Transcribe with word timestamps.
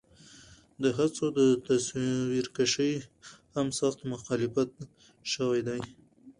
د 0.81 0.83
هڅو 0.97 1.25
د 1.37 1.39
تصويرکشۍ 1.67 2.93
هم 3.55 3.67
سخت 3.79 3.99
مخالفت 4.11 4.69
شوے 5.31 5.61
دے 5.67 5.79